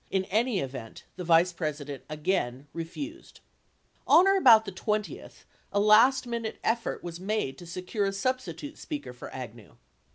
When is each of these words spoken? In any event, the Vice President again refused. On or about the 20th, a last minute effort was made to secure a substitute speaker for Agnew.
In 0.09 0.25
any 0.31 0.59
event, 0.61 1.03
the 1.15 1.23
Vice 1.23 1.53
President 1.53 2.03
again 2.09 2.65
refused. 2.73 3.39
On 4.07 4.27
or 4.27 4.35
about 4.35 4.65
the 4.65 4.71
20th, 4.71 5.43
a 5.71 5.79
last 5.79 6.25
minute 6.25 6.57
effort 6.63 7.03
was 7.03 7.19
made 7.19 7.55
to 7.59 7.67
secure 7.67 8.05
a 8.05 8.11
substitute 8.11 8.79
speaker 8.79 9.13
for 9.13 9.31
Agnew. 9.31 9.75